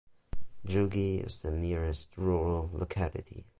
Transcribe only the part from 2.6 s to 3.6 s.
locality.